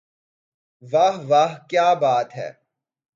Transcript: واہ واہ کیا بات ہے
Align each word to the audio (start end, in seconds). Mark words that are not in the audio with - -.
واہ 0.83 1.15
واہ 1.29 1.51
کیا 1.69 1.87
بات 2.01 2.29
ہے 2.37 2.49